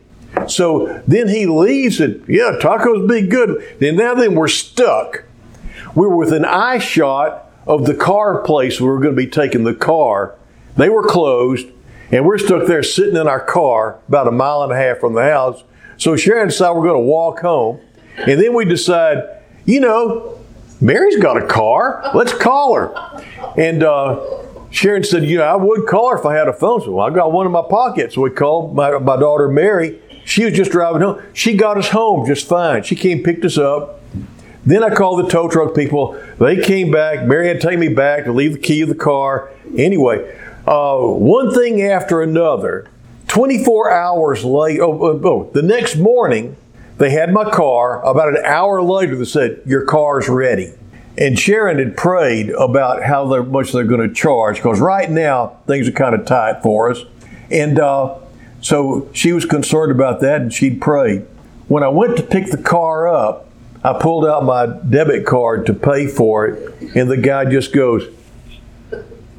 So 0.47 1.03
then 1.07 1.29
he 1.29 1.45
leaves, 1.45 2.01
and 2.01 2.27
yeah, 2.27 2.57
tacos 2.59 3.07
be 3.07 3.27
good. 3.27 3.63
And 3.83 3.99
now 3.99 4.15
then 4.15 4.35
we're 4.35 4.49
stuck. 4.49 5.25
We 5.95 6.07
were 6.07 6.17
within 6.17 6.45
eye 6.45 6.79
shot 6.79 7.51
of 7.67 7.87
the 7.87 7.95
car 7.95 8.43
place 8.43 8.81
we 8.81 8.87
were 8.87 8.99
going 8.99 9.15
to 9.15 9.17
be 9.17 9.27
taking 9.27 9.65
the 9.65 9.75
car. 9.75 10.37
They 10.77 10.89
were 10.89 11.03
closed, 11.03 11.67
and 12.11 12.25
we're 12.25 12.39
stuck 12.39 12.67
there 12.67 12.83
sitting 12.83 13.17
in 13.17 13.29
our 13.29 13.45
car 13.45 14.01
about 14.09 14.29
a 14.29 14.33
mile 14.33 14.63
and 14.63 14.73
a 14.73 14.77
half 14.77 14.99
from 14.99 15.15
the 15.15 15.23
house. 15.23 15.65
So 15.97 16.17
Sharon 16.17 16.49
decided 16.49 16.77
we're 16.77 16.87
going 16.87 17.03
to 17.03 17.07
walk 17.07 17.41
home. 17.41 17.81
And 18.17 18.41
then 18.41 18.55
we 18.55 18.65
decide, 18.65 19.43
you 19.65 19.81
know, 19.81 20.39
Mary's 20.81 21.17
got 21.17 21.37
a 21.37 21.47
car. 21.47 22.11
Let's 22.15 22.33
call 22.33 22.75
her. 22.75 23.25
And 23.57 23.83
uh, 23.83 24.45
Sharon 24.71 25.05
said, 25.05 25.25
you 25.25 25.39
know, 25.39 25.45
I 25.45 25.57
would 25.57 25.87
call 25.87 26.11
her 26.11 26.19
if 26.19 26.25
I 26.25 26.35
had 26.35 26.49
a 26.49 26.53
phone. 26.53 26.81
So 26.81 26.93
well, 26.93 27.07
I 27.07 27.11
got 27.11 27.33
one 27.33 27.47
in 27.47 27.53
my 27.53 27.65
pocket. 27.69 28.13
So 28.13 28.23
we 28.23 28.31
called 28.31 28.75
my, 28.75 28.99
my 28.99 29.17
daughter 29.17 29.49
Mary. 29.49 30.01
She 30.25 30.45
was 30.45 30.55
just 30.55 30.71
driving 30.71 31.03
home. 31.03 31.23
She 31.33 31.55
got 31.55 31.79
us 31.79 31.89
home 31.89 32.27
just 32.27 32.47
fine. 32.47 32.83
She 32.83 32.95
came, 32.95 33.23
picked 33.23 33.45
us 33.45 33.59
up. 33.59 33.98
Then 34.69 34.85
I 34.85 34.95
called 34.95 35.25
the 35.25 35.31
tow 35.31 35.49
truck 35.49 35.75
people. 35.75 36.23
They 36.39 36.63
came 36.63 36.91
back. 36.91 37.27
Mary 37.27 37.49
had 37.49 37.59
to 37.59 37.67
take 37.67 37.79
me 37.79 37.89
back 37.89 38.25
to 38.25 38.33
leave 38.33 38.53
the 38.53 38.59
key 38.59 38.83
of 38.83 38.91
the 38.91 38.95
car. 38.95 39.51
Anyway, 39.79 40.39
uh, 40.67 40.99
one 40.99 41.55
thing 41.55 41.81
after 41.81 42.21
another. 42.21 42.87
24 43.29 43.91
hours 43.91 44.45
late, 44.45 44.79
oh, 44.79 45.03
oh, 45.03 45.21
oh, 45.25 45.51
the 45.55 45.63
next 45.63 45.97
morning, 45.97 46.55
they 46.99 47.09
had 47.09 47.33
my 47.33 47.49
car. 47.49 48.05
About 48.05 48.29
an 48.29 48.45
hour 48.45 48.83
later, 48.83 49.17
they 49.17 49.25
said, 49.25 49.63
Your 49.65 49.87
car's 49.87 50.29
ready. 50.29 50.75
And 51.17 51.39
Sharon 51.39 51.79
had 51.79 51.97
prayed 51.97 52.51
about 52.51 53.03
how 53.03 53.25
much 53.45 53.73
they're 53.73 53.85
going 53.85 54.07
to 54.07 54.15
charge 54.15 54.57
because 54.57 54.81
right 54.81 55.11
now 55.11 55.57
things 55.67 55.89
are 55.89 55.93
kind 55.93 56.15
of 56.15 56.27
tight 56.27 56.63
for 56.63 56.91
us. 56.91 57.05
And 57.51 57.79
uh, 57.79 58.19
so 58.61 59.09
she 59.15 59.33
was 59.33 59.47
concerned 59.47 59.93
about 59.93 60.21
that 60.21 60.43
and 60.43 60.53
she'd 60.53 60.79
prayed. 60.79 61.23
When 61.69 61.83
I 61.83 61.89
went 61.89 62.19
to 62.19 62.23
pick 62.23 62.51
the 62.51 62.63
car 62.63 63.09
up, 63.09 63.48
I 63.83 63.99
pulled 64.01 64.27
out 64.27 64.45
my 64.45 64.67
debit 64.67 65.25
card 65.25 65.67
to 65.67 65.75
pay 65.75 66.09
for 66.09 66.47
it, 66.47 66.97
and 66.97 67.11
the 67.11 67.17
guy 67.17 67.45
just 67.45 67.73
goes, 67.73 68.09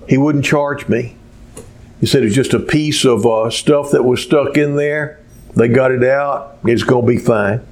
he 0.07 0.17
wouldn't 0.17 0.45
charge 0.45 0.87
me. 0.87 1.15
He 1.99 2.05
said 2.05 2.23
it's 2.23 2.35
just 2.35 2.53
a 2.53 2.59
piece 2.59 3.05
of 3.05 3.25
uh, 3.25 3.49
stuff 3.49 3.91
that 3.91 4.03
was 4.03 4.21
stuck 4.21 4.57
in 4.57 4.75
there. 4.75 5.19
They 5.55 5.67
got 5.67 5.91
it 5.91 6.03
out. 6.03 6.59
It's 6.63 6.83
going 6.83 7.05
to 7.05 7.11
be 7.11 7.17
fine. 7.17 7.65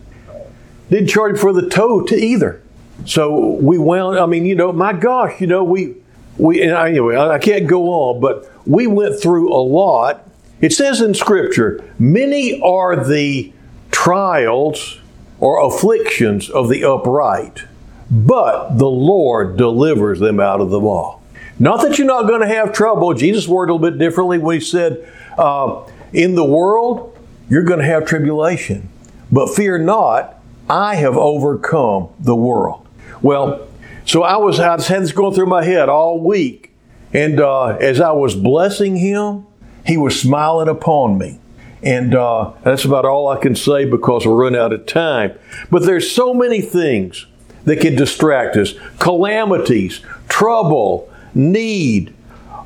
Didn't 0.89 1.07
charge 1.07 1.39
for 1.39 1.53
the 1.53 1.67
tow 1.69 2.01
to 2.03 2.15
either. 2.15 2.61
So 3.05 3.53
we 3.55 3.77
wound. 3.77 4.19
I 4.19 4.25
mean, 4.25 4.45
you 4.45 4.55
know, 4.55 4.71
my 4.71 4.93
gosh, 4.93 5.39
you 5.39 5.47
know, 5.47 5.63
we 5.63 5.95
we 6.37 6.61
anyway. 6.61 7.15
I 7.15 7.39
can't 7.39 7.67
go 7.67 7.89
on, 7.89 8.19
but 8.19 8.51
we 8.65 8.87
went 8.87 9.19
through 9.21 9.53
a 9.53 9.61
lot. 9.61 10.27
It 10.59 10.73
says 10.73 11.01
in 11.01 11.13
Scripture, 11.13 11.83
many 11.99 12.59
are 12.61 13.03
the 13.03 13.53
trials 13.91 14.99
or 15.39 15.65
afflictions 15.65 16.49
of 16.49 16.69
the 16.69 16.83
upright, 16.83 17.63
but 18.09 18.77
the 18.77 18.89
Lord 18.89 19.57
delivers 19.57 20.19
them 20.19 20.39
out 20.39 20.61
of 20.61 20.71
them 20.71 20.85
all. 20.85 21.21
Not 21.59 21.81
that 21.81 21.97
you're 21.97 22.07
not 22.07 22.27
going 22.27 22.41
to 22.41 22.47
have 22.47 22.73
trouble. 22.73 23.13
Jesus 23.13 23.47
worded 23.47 23.71
a 23.71 23.75
little 23.75 23.91
bit 23.91 23.99
differently 23.99 24.39
he 24.55 24.59
said, 24.59 25.11
uh, 25.37 25.83
In 26.13 26.35
the 26.35 26.45
world, 26.45 27.17
you're 27.49 27.63
going 27.63 27.79
to 27.79 27.85
have 27.85 28.05
tribulation, 28.05 28.89
but 29.31 29.55
fear 29.55 29.77
not, 29.77 30.35
I 30.69 30.95
have 30.95 31.15
overcome 31.15 32.09
the 32.19 32.35
world. 32.35 32.85
Well, 33.21 33.67
so 34.05 34.23
I 34.23 34.37
was, 34.37 34.59
I 34.59 34.71
had 34.71 35.01
this 35.01 35.11
going 35.11 35.33
through 35.33 35.47
my 35.47 35.63
head 35.63 35.89
all 35.89 36.19
week. 36.19 36.73
And 37.13 37.39
uh, 37.39 37.77
as 37.77 37.99
I 37.99 38.11
was 38.11 38.35
blessing 38.35 38.97
him, 38.97 39.45
he 39.85 39.97
was 39.97 40.19
smiling 40.19 40.67
upon 40.67 41.17
me. 41.17 41.39
And 41.83 42.15
uh, 42.15 42.53
that's 42.63 42.85
about 42.85 43.05
all 43.05 43.27
I 43.27 43.37
can 43.37 43.55
say 43.55 43.85
because 43.85 44.25
we're 44.25 44.35
running 44.35 44.59
out 44.59 44.73
of 44.73 44.85
time. 44.85 45.37
But 45.69 45.83
there's 45.83 46.11
so 46.11 46.33
many 46.33 46.61
things 46.61 47.27
that 47.65 47.81
can 47.81 47.95
distract 47.95 48.55
us 48.55 48.73
calamities, 48.99 50.01
trouble, 50.27 51.11
need, 51.33 52.13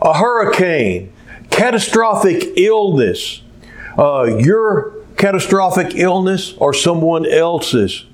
a 0.01 0.18
hurricane, 0.18 1.12
catastrophic 1.50 2.58
illness, 2.58 3.41
uh, 3.98 4.38
your 4.39 4.94
catastrophic 5.18 5.96
illness 5.96 6.53
or 6.58 6.74
someone 6.74 7.25
else's. 7.25 8.06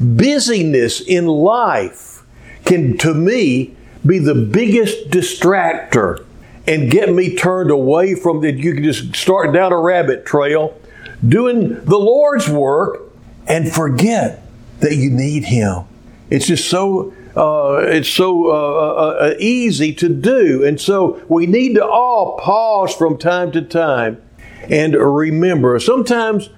Busyness 0.00 1.00
in 1.00 1.26
life 1.26 2.22
can, 2.64 2.98
to 2.98 3.14
me, 3.14 3.74
be 4.04 4.18
the 4.18 4.34
biggest 4.34 5.10
distractor 5.10 6.24
and 6.66 6.90
get 6.90 7.12
me 7.12 7.34
turned 7.36 7.70
away 7.70 8.14
from 8.14 8.40
that. 8.42 8.56
You 8.56 8.74
can 8.74 8.84
just 8.84 9.14
start 9.14 9.52
down 9.52 9.72
a 9.72 9.78
rabbit 9.78 10.24
trail 10.24 10.78
doing 11.26 11.84
the 11.84 11.98
Lord's 11.98 12.48
work 12.48 13.00
and 13.46 13.70
forget 13.70 14.42
that 14.80 14.96
you 14.96 15.10
need 15.10 15.44
Him. 15.44 15.84
It's 16.30 16.46
just 16.46 16.68
so 16.68 17.12
uh, 17.36 17.78
it's 17.82 18.08
so 18.08 18.46
uh, 18.46 18.52
uh, 18.52 19.16
uh, 19.20 19.34
easy 19.40 19.92
to 19.94 20.08
do, 20.08 20.64
and 20.64 20.80
so 20.80 21.20
we 21.28 21.46
need 21.46 21.74
to 21.74 21.84
all 21.84 22.38
pause 22.38 22.94
from 22.94 23.18
time 23.18 23.50
to 23.52 23.62
time 23.62 24.22
and 24.70 24.94
remember. 24.94 25.78
Sometimes 25.80 26.48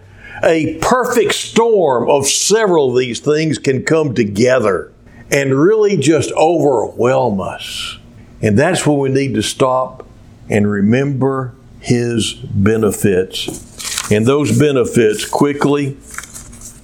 a 0.44 0.76
perfect 0.80 1.34
storm 1.34 2.10
of 2.10 2.26
several 2.26 2.90
of 2.90 2.98
these 2.98 3.20
things 3.20 3.58
can 3.58 3.84
come 3.84 4.14
together 4.14 4.92
and 5.30 5.54
really 5.54 5.96
just 5.96 6.30
overwhelm 6.32 7.40
us. 7.40 7.95
And 8.42 8.58
that's 8.58 8.86
when 8.86 8.98
we 8.98 9.08
need 9.08 9.34
to 9.34 9.42
stop 9.42 10.06
and 10.48 10.70
remember 10.70 11.54
His 11.80 12.34
benefits. 12.34 14.10
And 14.10 14.26
those 14.26 14.58
benefits, 14.58 15.24
quickly, 15.24 15.96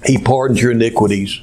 He 0.05 0.17
pardons 0.17 0.61
your 0.61 0.71
iniquities. 0.71 1.39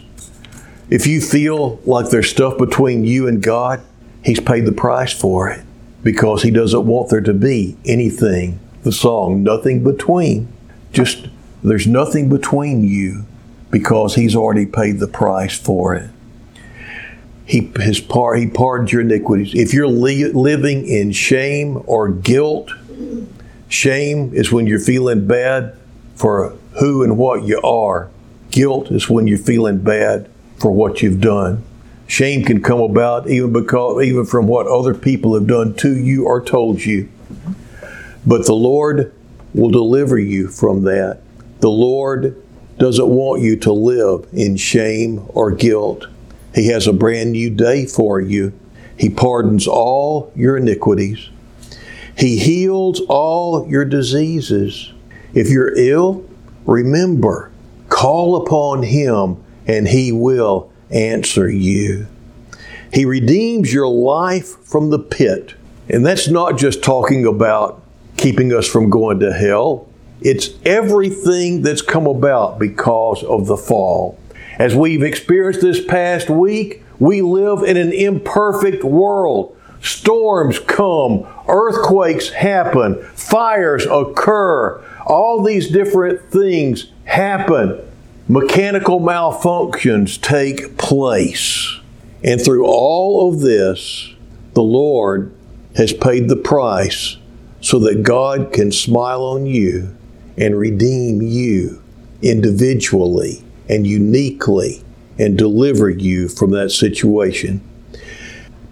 If 0.89 1.07
you 1.07 1.21
feel 1.21 1.81
like 1.85 2.11
there's 2.11 2.29
stuff 2.29 2.59
between 2.59 3.05
you 3.05 3.29
and 3.29 3.43
God, 3.43 3.81
He's 4.25 4.41
paid 4.41 4.67
the 4.67 4.73
price 4.73 5.13
for 5.13 5.49
it 5.49 5.65
because 6.03 6.43
He 6.43 6.51
doesn't 6.51 6.87
want 6.87 7.11
there 7.11 7.21
to 7.21 7.33
be 7.33 7.77
anything. 7.85 8.59
The 8.83 8.93
song, 8.93 9.43
Nothing 9.43 9.85
Between. 9.85 10.53
Just, 10.93 11.29
there's 11.63 11.87
nothing 11.87 12.29
between 12.29 12.83
you 12.83 13.25
because 13.71 14.17
He's 14.17 14.35
already 14.35 14.67
paid 14.67 14.99
the 14.99 15.07
price 15.07 15.57
for 15.57 15.95
it. 15.95 16.11
He, 17.51 17.73
his 17.81 17.99
par, 17.99 18.37
he 18.37 18.47
pardons 18.47 18.93
your 18.93 19.01
iniquities. 19.01 19.57
If 19.57 19.75
you're 19.75 19.89
li- 19.89 20.27
living 20.27 20.87
in 20.87 21.11
shame 21.11 21.83
or 21.85 22.09
guilt, 22.09 22.71
shame 23.69 24.33
is 24.33 24.53
when 24.53 24.69
you're 24.69 24.79
feeling 24.79 25.27
bad 25.27 25.77
for 26.15 26.51
who 26.79 27.03
and 27.03 27.19
what 27.19 27.43
you 27.43 27.61
are. 27.63 28.09
Guilt 28.53 28.93
is 28.93 29.11
when 29.11 29.27
you're 29.27 29.37
feeling 29.37 29.79
bad 29.79 30.31
for 30.59 30.71
what 30.71 31.03
you've 31.03 31.21
done. 31.21 31.65
Shame 32.07 32.45
can 32.45 32.63
come 32.63 32.81
about 32.81 33.29
even 33.29 33.53
because 33.53 34.05
even 34.05 34.27
from 34.27 34.47
what 34.47 34.69
other 34.69 34.95
people 34.95 35.35
have 35.35 35.49
done 35.49 35.75
to 35.79 35.99
you 35.99 36.27
or 36.27 36.41
told 36.41 36.85
you. 36.85 37.09
But 38.25 38.47
the 38.47 38.55
Lord 38.55 39.13
will 39.55 39.71
deliver 39.71 40.21
you 40.21 40.47
from 40.47 40.85
that. 40.85 41.21
The 41.59 41.69
Lord 41.69 42.41
doesn't 42.79 43.09
want 43.09 43.43
you 43.43 43.57
to 43.57 43.73
live 43.73 44.29
in 44.33 44.57
shame 44.57 45.25
or 45.31 45.51
guilt. 45.51 46.07
He 46.55 46.69
has 46.69 46.87
a 46.87 46.93
brand 46.93 47.33
new 47.33 47.51
day 47.51 47.87
for 47.87 48.21
you. 48.21 48.53
He 48.97 49.09
pardons 49.09 49.67
all 49.67 50.33
your 50.35 50.57
iniquities. 50.57 51.31
He 52.17 52.39
heals 52.39 53.01
all 53.09 53.67
your 53.69 53.85
diseases. 53.85 54.93
If 55.33 55.49
you're 55.49 55.77
ill, 55.79 56.25
remember, 56.67 57.51
call 57.89 58.37
upon 58.37 58.83
Him 58.83 59.43
and 59.67 59.89
He 59.89 60.13
will 60.13 60.71
answer 60.91 61.49
you. 61.49 62.07
He 62.93 63.05
redeems 63.05 63.73
your 63.73 63.89
life 63.89 64.57
from 64.65 64.91
the 64.91 64.99
pit. 64.99 65.55
And 65.89 66.05
that's 66.05 66.29
not 66.29 66.59
just 66.59 66.83
talking 66.83 67.25
about 67.25 67.83
keeping 68.17 68.53
us 68.53 68.69
from 68.69 68.91
going 68.91 69.21
to 69.21 69.33
hell, 69.33 69.89
it's 70.21 70.51
everything 70.65 71.63
that's 71.63 71.81
come 71.81 72.07
about 72.07 72.59
because 72.59 73.25
of 73.25 73.47
the 73.47 73.57
fall. 73.57 74.19
As 74.59 74.75
we've 74.75 75.03
experienced 75.03 75.61
this 75.61 75.85
past 75.85 76.29
week, 76.29 76.83
we 76.99 77.23
live 77.23 77.63
in 77.63 77.77
an 77.77 77.93
imperfect 77.93 78.85
world. 78.85 79.57
Storms 79.83 80.59
come, 80.59 81.27
earthquakes 81.49 82.29
happen, 82.31 83.03
fires 83.15 83.87
occur, 83.87 84.85
all 85.07 85.43
these 85.43 85.71
different 85.71 86.31
things 86.31 86.91
happen. 87.05 87.81
Mechanical 88.29 89.01
malfunctions 89.01 90.21
take 90.21 90.77
place. 90.77 91.81
And 92.23 92.41
through 92.41 92.67
all 92.67 93.33
of 93.33 93.41
this, 93.41 94.15
the 94.53 94.63
Lord 94.63 95.35
has 95.77 95.93
paid 95.93 96.29
the 96.29 96.37
price 96.37 97.17
so 97.63 97.79
that 97.79 98.03
God 98.03 98.53
can 98.53 98.71
smile 98.73 99.23
on 99.23 99.47
you 99.47 99.97
and 100.37 100.59
redeem 100.59 101.23
you 101.23 101.83
individually 102.21 103.43
and 103.71 103.87
uniquely 103.87 104.83
and 105.17 105.39
deliver 105.39 105.89
you 105.89 106.29
from 106.29 106.51
that 106.51 106.71
situation. 106.71 107.63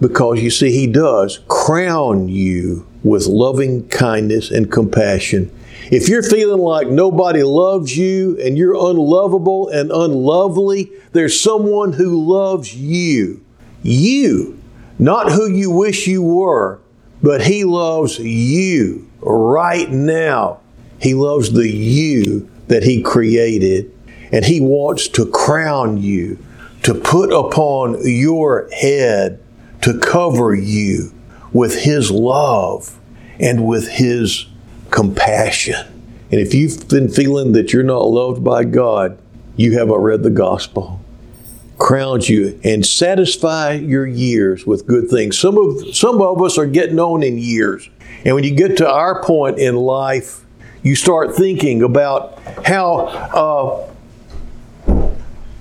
Because 0.00 0.42
you 0.42 0.50
see, 0.50 0.72
He 0.72 0.86
does 0.88 1.40
crown 1.46 2.28
you 2.28 2.86
with 3.04 3.26
loving 3.26 3.88
kindness 3.88 4.50
and 4.50 4.70
compassion. 4.70 5.52
If 5.90 6.08
you're 6.08 6.22
feeling 6.22 6.60
like 6.60 6.88
nobody 6.88 7.44
loves 7.44 7.96
you 7.96 8.38
and 8.40 8.58
you're 8.58 8.74
unlovable 8.74 9.68
and 9.68 9.90
unlovely, 9.92 10.90
there's 11.12 11.40
someone 11.40 11.92
who 11.92 12.20
loves 12.20 12.74
you. 12.74 13.44
You, 13.82 14.60
not 14.98 15.30
who 15.30 15.48
you 15.48 15.70
wish 15.70 16.08
you 16.08 16.22
were, 16.22 16.80
but 17.22 17.42
He 17.42 17.64
loves 17.64 18.18
you 18.18 19.08
right 19.20 19.90
now. 19.90 20.60
He 21.00 21.14
loves 21.14 21.52
the 21.52 21.68
you 21.70 22.50
that 22.66 22.82
He 22.82 23.00
created 23.00 23.92
and 24.32 24.44
He 24.44 24.60
wants 24.60 25.08
to 25.08 25.26
crown 25.26 25.98
you, 25.98 26.38
to 26.82 26.94
put 26.94 27.32
upon 27.32 27.98
your 28.04 28.68
head, 28.72 29.40
to 29.82 29.98
cover 29.98 30.54
you 30.54 31.12
with 31.52 31.82
His 31.82 32.10
love 32.10 32.98
and 33.40 33.66
with 33.66 33.88
His 33.88 34.46
compassion. 34.90 35.86
And 36.30 36.40
if 36.40 36.52
you've 36.52 36.88
been 36.88 37.08
feeling 37.08 37.52
that 37.52 37.72
you're 37.72 37.82
not 37.82 38.06
loved 38.06 38.44
by 38.44 38.64
God, 38.64 39.18
you 39.56 39.78
haven't 39.78 39.96
read 39.96 40.22
the 40.22 40.30
gospel. 40.30 41.00
Crowns 41.78 42.28
you 42.28 42.60
and 42.64 42.84
satisfy 42.84 43.72
your 43.72 44.06
years 44.06 44.66
with 44.66 44.86
good 44.86 45.08
things. 45.08 45.38
Some 45.38 45.56
of 45.56 45.94
some 45.94 46.20
of 46.20 46.42
us 46.42 46.58
are 46.58 46.66
getting 46.66 46.98
on 46.98 47.22
in 47.22 47.38
years. 47.38 47.88
And 48.24 48.34
when 48.34 48.44
you 48.44 48.54
get 48.54 48.76
to 48.78 48.90
our 48.90 49.22
point 49.22 49.58
in 49.58 49.76
life, 49.76 50.44
you 50.82 50.96
start 50.96 51.34
thinking 51.34 51.82
about 51.82 52.38
how 52.64 53.06
uh, 53.06 53.87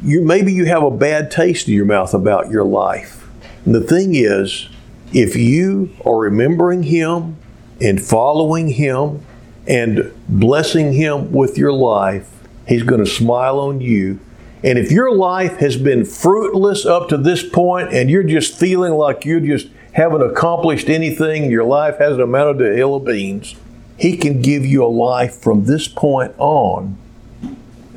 you 0.08 0.22
maybe 0.22 0.54
you 0.54 0.66
have 0.66 0.84
a 0.84 0.90
bad 0.90 1.30
taste 1.30 1.68
in 1.68 1.74
your 1.74 1.86
mouth 1.86 2.14
about 2.14 2.50
your 2.50 2.64
life. 2.64 3.28
And 3.66 3.76
the 3.76 3.82
thing 3.82 4.16
is, 4.16 4.70
if 5.14 5.36
you 5.36 5.94
are 6.06 6.18
remembering 6.18 6.84
Him 6.84 7.36
and 7.82 8.02
following 8.02 8.70
Him 8.70 9.26
and 9.68 10.14
blessing 10.30 10.94
Him 10.94 11.34
with 11.34 11.58
your 11.58 11.74
life, 11.74 12.30
He's 12.66 12.84
going 12.84 13.04
to 13.04 13.10
smile 13.10 13.60
on 13.60 13.82
you. 13.82 14.20
And 14.64 14.80
if 14.80 14.92
your 14.92 15.14
life 15.14 15.58
has 15.58 15.76
been 15.76 16.06
fruitless 16.06 16.86
up 16.86 17.10
to 17.10 17.18
this 17.18 17.48
point 17.48 17.94
and 17.94 18.10
you're 18.10 18.24
just 18.24 18.58
feeling 18.58 18.94
like 18.94 19.26
you 19.26 19.42
just 19.42 19.68
haven't 19.92 20.22
accomplished 20.22 20.88
anything, 20.88 21.52
your 21.52 21.66
life 21.66 21.98
hasn't 22.00 22.22
amounted 22.22 22.60
to 22.60 22.72
a 22.72 22.76
hill 22.76 22.96
of 22.96 23.04
beans, 23.04 23.56
He 23.98 24.16
can 24.16 24.42
give 24.42 24.66
you 24.66 24.86
a 24.86 24.88
life 24.88 25.36
from 25.36 25.66
this 25.66 25.90
point 25.90 26.34
on 26.38 26.98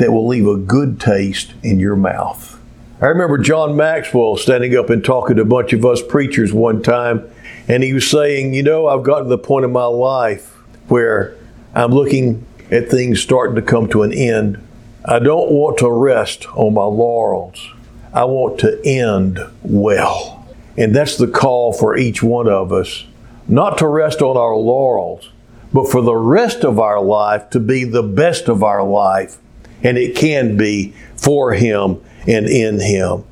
that 0.00 0.12
will 0.12 0.26
leave 0.26 0.46
a 0.46 0.56
good 0.56 0.98
taste 0.98 1.52
in 1.62 1.78
your 1.78 1.94
mouth. 1.94 2.58
I 3.02 3.06
remember 3.06 3.36
John 3.36 3.76
Maxwell 3.76 4.36
standing 4.36 4.74
up 4.74 4.88
and 4.88 5.04
talking 5.04 5.36
to 5.36 5.42
a 5.42 5.44
bunch 5.44 5.74
of 5.74 5.84
us 5.84 6.02
preachers 6.02 6.54
one 6.54 6.82
time, 6.82 7.30
and 7.68 7.82
he 7.82 7.92
was 7.92 8.10
saying, 8.10 8.54
You 8.54 8.62
know, 8.62 8.88
I've 8.88 9.02
gotten 9.02 9.24
to 9.24 9.28
the 9.28 9.38
point 9.38 9.66
in 9.66 9.72
my 9.72 9.84
life 9.84 10.56
where 10.88 11.36
I'm 11.74 11.90
looking 11.90 12.46
at 12.70 12.88
things 12.88 13.20
starting 13.20 13.56
to 13.56 13.62
come 13.62 13.88
to 13.90 14.02
an 14.02 14.12
end. 14.12 14.66
I 15.04 15.18
don't 15.18 15.50
want 15.50 15.78
to 15.78 15.90
rest 15.90 16.46
on 16.54 16.72
my 16.72 16.84
laurels. 16.84 17.70
I 18.14 18.24
want 18.24 18.58
to 18.60 18.80
end 18.82 19.38
well. 19.62 20.48
And 20.78 20.96
that's 20.96 21.18
the 21.18 21.28
call 21.28 21.74
for 21.74 21.96
each 21.96 22.22
one 22.22 22.48
of 22.48 22.72
us 22.72 23.04
not 23.46 23.76
to 23.78 23.86
rest 23.86 24.22
on 24.22 24.36
our 24.36 24.56
laurels, 24.56 25.28
but 25.72 25.90
for 25.90 26.00
the 26.00 26.16
rest 26.16 26.64
of 26.64 26.78
our 26.78 27.02
life 27.02 27.50
to 27.50 27.60
be 27.60 27.84
the 27.84 28.02
best 28.02 28.48
of 28.48 28.62
our 28.62 28.82
life. 28.82 29.38
And 29.82 29.96
it 29.98 30.16
can 30.16 30.56
be 30.56 30.94
for 31.16 31.52
Him 31.52 32.00
and 32.26 32.46
in 32.46 32.80
Him. 32.80 33.24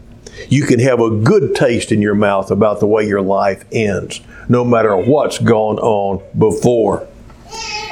You 0.49 0.65
can 0.65 0.81
have 0.81 1.01
a 1.01 1.11
good 1.11 1.55
taste 1.55 1.91
in 1.93 2.01
your 2.01 2.15
mouth 2.15 2.51
about 2.51 2.81
the 2.81 2.87
way 2.87 3.07
your 3.07 3.23
life 3.23 3.65
ends, 3.73 4.21
no 4.49 4.65
matter 4.65 4.97
what's 4.97 5.39
gone 5.39 5.79
on 5.79 6.23
before. 6.39 7.07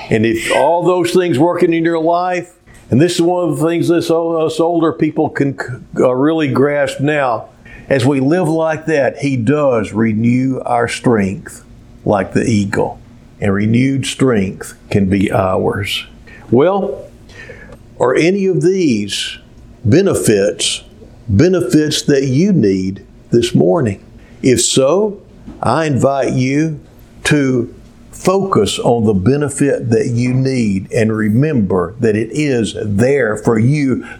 And 0.08 0.24
if 0.24 0.54
all 0.54 0.84
those 0.84 1.12
things 1.12 1.38
working 1.38 1.74
in 1.74 1.84
your 1.84 2.00
life, 2.00 2.54
and 2.90 3.00
this 3.00 3.16
is 3.16 3.22
one 3.22 3.48
of 3.48 3.58
the 3.58 3.66
things 3.66 3.88
this, 3.88 4.10
us 4.10 4.60
older 4.60 4.92
people 4.92 5.28
can 5.28 5.58
uh, 5.98 6.14
really 6.14 6.48
grasp 6.48 7.00
now, 7.00 7.48
as 7.88 8.06
we 8.06 8.20
live 8.20 8.48
like 8.48 8.86
that, 8.86 9.18
He 9.18 9.36
does 9.36 9.92
renew 9.92 10.60
our 10.60 10.88
strength 10.88 11.64
like 12.04 12.32
the 12.32 12.44
eagle. 12.44 13.00
And 13.40 13.52
renewed 13.52 14.06
strength 14.06 14.78
can 14.90 15.10
be 15.10 15.30
ours. 15.30 16.06
Well, 16.50 17.05
are 17.98 18.14
any 18.14 18.46
of 18.46 18.62
these 18.62 19.38
benefits 19.84 20.82
benefits 21.28 22.02
that 22.02 22.24
you 22.24 22.52
need 22.52 23.04
this 23.30 23.54
morning? 23.54 24.04
If 24.42 24.62
so, 24.62 25.22
I 25.62 25.86
invite 25.86 26.34
you 26.34 26.80
to 27.24 27.74
focus 28.10 28.78
on 28.78 29.04
the 29.04 29.14
benefit 29.14 29.90
that 29.90 30.08
you 30.08 30.32
need 30.32 30.90
and 30.92 31.12
remember 31.12 31.94
that 32.00 32.16
it 32.16 32.30
is 32.32 32.76
there 32.82 33.36
for 33.36 33.58
you 33.58 34.06